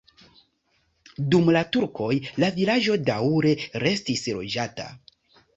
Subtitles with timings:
[1.35, 2.09] Dum la turkoj
[2.45, 3.55] la vilaĝo daŭre
[3.87, 4.91] restis loĝata.